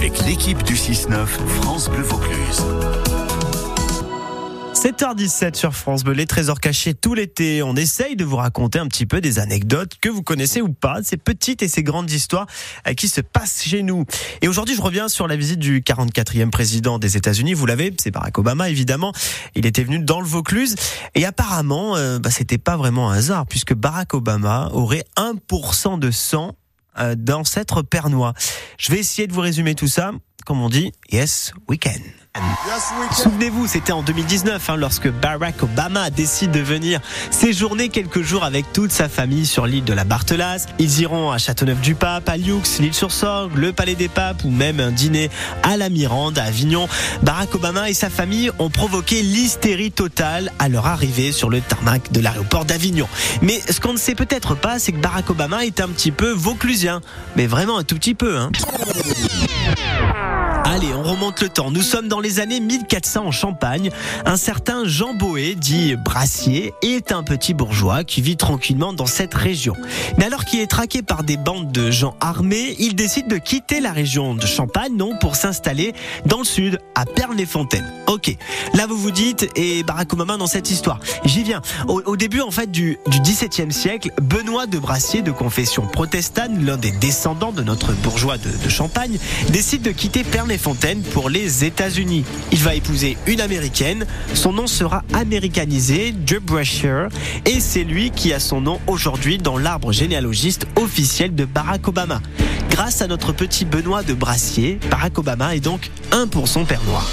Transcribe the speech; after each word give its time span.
avec 0.00 0.24
l'équipe 0.24 0.62
du 0.62 0.76
6-9 0.76 1.26
France 1.26 1.90
Bleu 1.90 2.00
Vaucluse. 2.00 2.64
7h17 4.72 5.54
sur 5.54 5.74
France 5.74 6.04
Bleu, 6.04 6.14
les 6.14 6.24
trésors 6.24 6.58
cachés 6.58 6.94
tout 6.94 7.12
l'été. 7.12 7.62
On 7.62 7.76
essaye 7.76 8.16
de 8.16 8.24
vous 8.24 8.36
raconter 8.36 8.78
un 8.78 8.86
petit 8.86 9.04
peu 9.04 9.20
des 9.20 9.38
anecdotes 9.38 9.98
que 10.00 10.08
vous 10.08 10.22
connaissez 10.22 10.62
ou 10.62 10.70
pas, 10.70 11.02
ces 11.02 11.18
petites 11.18 11.62
et 11.62 11.68
ces 11.68 11.82
grandes 11.82 12.10
histoires 12.10 12.46
euh, 12.88 12.94
qui 12.94 13.08
se 13.08 13.20
passent 13.20 13.62
chez 13.62 13.82
nous. 13.82 14.06
Et 14.40 14.48
aujourd'hui, 14.48 14.74
je 14.74 14.80
reviens 14.80 15.10
sur 15.10 15.28
la 15.28 15.36
visite 15.36 15.58
du 15.58 15.82
44e 15.82 16.48
président 16.48 16.98
des 16.98 17.18
États-Unis. 17.18 17.52
Vous 17.52 17.66
l'avez, 17.66 17.92
c'est 18.00 18.10
Barack 18.10 18.38
Obama 18.38 18.70
évidemment. 18.70 19.12
Il 19.54 19.66
était 19.66 19.84
venu 19.84 19.98
dans 19.98 20.22
le 20.22 20.26
Vaucluse 20.26 20.76
et 21.14 21.26
apparemment, 21.26 21.98
euh, 21.98 22.18
bah, 22.18 22.30
c'était 22.30 22.56
pas 22.56 22.78
vraiment 22.78 23.10
un 23.10 23.18
hasard 23.18 23.46
puisque 23.46 23.74
Barack 23.74 24.14
Obama 24.14 24.70
aurait 24.72 25.04
1% 25.18 25.98
de 25.98 26.10
sang 26.10 26.56
euh, 26.98 27.14
d'ancêtre 27.14 27.82
pernois. 27.82 28.34
Je 28.78 28.92
vais 28.92 28.98
essayer 28.98 29.26
de 29.26 29.32
vous 29.32 29.40
résumer 29.40 29.74
tout 29.74 29.88
ça. 29.88 30.12
Comme 30.46 30.60
on 30.60 30.68
dit, 30.68 30.92
yes, 31.10 31.52
we 31.68 31.78
can. 31.78 32.00
Souvenez-vous, 33.12 33.66
c'était 33.66 33.90
en 33.90 34.02
2019 34.02 34.70
hein, 34.70 34.76
lorsque 34.76 35.10
Barack 35.10 35.64
Obama 35.64 36.10
décide 36.10 36.52
de 36.52 36.60
venir 36.60 37.00
séjourner 37.30 37.88
quelques 37.88 38.22
jours 38.22 38.44
avec 38.44 38.72
toute 38.72 38.92
sa 38.92 39.08
famille 39.08 39.46
sur 39.46 39.66
l'île 39.66 39.82
de 39.82 39.92
la 39.92 40.04
Barthelasse. 40.04 40.66
Ils 40.78 41.00
iront 41.00 41.32
à 41.32 41.38
Châteauneuf-du-Pape, 41.38 42.28
à 42.28 42.36
Lioux, 42.36 42.62
l'île 42.78 42.94
sur 42.94 43.10
Sorgue, 43.10 43.56
le 43.56 43.72
Palais 43.72 43.96
des 43.96 44.08
Papes 44.08 44.44
ou 44.44 44.50
même 44.50 44.78
un 44.78 44.92
dîner 44.92 45.28
à 45.64 45.76
la 45.76 45.88
Mirande 45.88 46.38
à 46.38 46.44
Avignon. 46.44 46.88
Barack 47.22 47.54
Obama 47.56 47.90
et 47.90 47.94
sa 47.94 48.10
famille 48.10 48.52
ont 48.60 48.70
provoqué 48.70 49.22
l'hystérie 49.22 49.90
totale 49.90 50.52
à 50.60 50.68
leur 50.68 50.86
arrivée 50.86 51.32
sur 51.32 51.50
le 51.50 51.60
tarmac 51.60 52.12
de 52.12 52.20
l'aéroport 52.20 52.64
d'Avignon. 52.64 53.08
Mais 53.42 53.60
ce 53.68 53.80
qu'on 53.80 53.94
ne 53.94 53.98
sait 53.98 54.14
peut-être 54.14 54.54
pas, 54.54 54.78
c'est 54.78 54.92
que 54.92 55.00
Barack 55.00 55.30
Obama 55.30 55.64
est 55.64 55.80
un 55.80 55.88
petit 55.88 56.12
peu 56.12 56.30
vauclusien, 56.30 57.00
mais 57.34 57.48
vraiment 57.48 57.78
un 57.78 57.84
tout 57.84 57.96
petit 57.96 58.14
peu. 58.14 58.38
Hein. 58.38 58.52
Allez, 60.64 60.94
on 60.94 61.02
remonte 61.02 61.40
le 61.40 61.48
temps. 61.48 61.72
Nous 61.72 61.82
sommes 61.82 62.06
dans 62.06 62.19
les 62.20 62.40
années 62.40 62.60
1400 62.60 63.26
en 63.26 63.30
Champagne. 63.30 63.90
Un 64.24 64.36
certain 64.36 64.84
Jean 64.84 65.14
Boé, 65.14 65.54
dit 65.54 65.96
Brassier, 65.96 66.74
est 66.82 67.12
un 67.12 67.22
petit 67.22 67.54
bourgeois 67.54 68.04
qui 68.04 68.20
vit 68.20 68.36
tranquillement 68.36 68.92
dans 68.92 69.06
cette 69.06 69.34
région. 69.34 69.74
Mais 70.18 70.24
alors 70.24 70.44
qu'il 70.44 70.60
est 70.60 70.66
traqué 70.66 71.02
par 71.02 71.22
des 71.22 71.36
bandes 71.36 71.72
de 71.72 71.90
gens 71.90 72.14
armés, 72.20 72.76
il 72.78 72.94
décide 72.94 73.28
de 73.28 73.38
quitter 73.38 73.80
la 73.80 73.92
région 73.92 74.34
de 74.34 74.46
Champagne, 74.46 74.96
non, 74.96 75.16
pour 75.20 75.36
s'installer 75.36 75.94
dans 76.26 76.38
le 76.38 76.44
sud, 76.44 76.78
à 76.94 77.04
Pernes-les-Fontaines. 77.06 77.90
Ok. 78.06 78.36
Là, 78.74 78.86
vous 78.86 78.96
vous 78.96 79.10
dites, 79.10 79.48
et 79.56 79.82
Barack 79.82 80.12
Obama 80.12 80.36
dans 80.36 80.46
cette 80.46 80.70
histoire. 80.70 81.00
J'y 81.24 81.42
viens. 81.42 81.62
Au, 81.88 82.16
début, 82.16 82.40
en 82.40 82.50
fait, 82.50 82.70
du, 82.70 82.98
du 83.06 83.20
XVIIe 83.20 83.72
siècle, 83.72 84.10
Benoît 84.20 84.66
de 84.66 84.78
Brassier, 84.78 85.22
de 85.22 85.30
confession 85.30 85.86
protestante, 85.86 86.50
l'un 86.60 86.76
des 86.76 86.90
descendants 86.92 87.52
de 87.52 87.62
notre 87.62 87.92
bourgeois 87.92 88.38
de, 88.38 88.68
Champagne, 88.68 89.18
décide 89.48 89.82
de 89.82 89.90
quitter 89.90 90.24
Pernes 90.24 90.56
Fontaine 90.58 91.02
pour 91.02 91.28
les 91.28 91.64
États-Unis. 91.64 92.09
Il 92.10 92.58
va 92.58 92.74
épouser 92.74 93.16
une 93.26 93.40
américaine. 93.40 94.06
Son 94.34 94.52
nom 94.52 94.66
sera 94.66 95.04
américanisé, 95.14 96.14
Joe 96.26 96.40
Brasher, 96.40 97.06
et 97.46 97.60
c'est 97.60 97.84
lui 97.84 98.10
qui 98.10 98.32
a 98.32 98.40
son 98.40 98.60
nom 98.60 98.80
aujourd'hui 98.86 99.38
dans 99.38 99.58
l'arbre 99.58 99.92
généalogiste 99.92 100.66
officiel 100.76 101.34
de 101.34 101.44
Barack 101.44 101.86
Obama. 101.88 102.20
Grâce 102.70 103.02
à 103.02 103.06
notre 103.06 103.32
petit 103.32 103.64
Benoît 103.64 104.02
de 104.02 104.14
Brassier, 104.14 104.78
Barack 104.90 105.18
Obama 105.18 105.54
est 105.54 105.60
donc 105.60 105.90
un 106.12 106.26
pour 106.26 106.48
son 106.48 106.64
père 106.64 106.82
noir. 106.84 107.06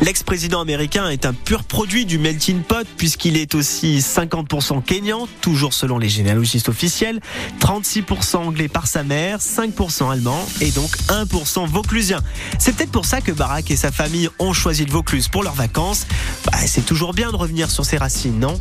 L'ex-président 0.00 0.60
américain 0.60 1.08
est 1.08 1.26
un 1.26 1.32
pur 1.34 1.64
produit 1.64 2.06
du 2.06 2.18
melting 2.18 2.62
pot 2.62 2.86
puisqu'il 2.96 3.36
est 3.36 3.54
aussi 3.54 3.98
50% 3.98 4.82
kényan, 4.82 5.28
toujours 5.40 5.72
selon 5.72 5.98
les 5.98 6.08
généalogistes 6.08 6.68
officiels, 6.68 7.20
36% 7.60 8.36
anglais 8.36 8.68
par 8.68 8.86
sa 8.86 9.02
mère, 9.02 9.40
5% 9.40 10.10
allemand 10.10 10.46
et 10.60 10.70
donc 10.70 10.96
1% 11.08 11.66
vauclusien. 11.66 12.20
C'est 12.58 12.76
peut-être 12.76 12.92
pour 12.92 13.06
ça 13.06 13.20
que 13.20 13.32
Barack 13.32 13.70
et 13.70 13.76
sa 13.76 13.90
famille 13.90 14.28
ont 14.38 14.52
choisi 14.52 14.84
le 14.84 14.92
Vaucluse 14.92 15.28
pour 15.28 15.42
leurs 15.42 15.54
vacances. 15.54 16.06
Bah, 16.44 16.58
c'est 16.66 16.86
toujours 16.86 17.12
bien 17.12 17.30
de 17.32 17.36
revenir 17.36 17.70
sur 17.70 17.84
ses 17.84 17.96
racines, 17.96 18.38
non? 18.38 18.60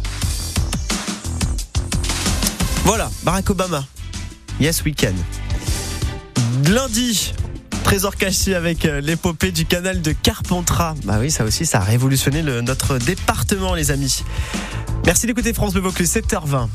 Voilà, 2.83 3.11
Barack 3.23 3.49
Obama. 3.49 3.85
Yes, 4.59 4.83
we 4.83 4.95
can. 4.95 5.13
Lundi, 6.67 7.33
Trésor 7.87 8.17
caché 8.17 8.53
avec 8.53 8.83
euh, 8.83 8.99
l'épopée 8.99 9.53
du 9.53 9.65
canal 9.65 10.01
de 10.01 10.11
Carpentras. 10.11 10.93
Bah 11.05 11.19
oui, 11.21 11.31
ça 11.31 11.45
aussi, 11.45 11.65
ça 11.65 11.77
a 11.77 11.83
révolutionné 11.85 12.41
notre 12.41 12.97
département, 12.97 13.75
les 13.75 13.91
amis. 13.91 14.25
Merci 15.05 15.25
d'écouter 15.25 15.53
France 15.53 15.71
Bleu 15.71 15.83
Vaucluse, 15.83 16.11
7h20. 16.11 16.67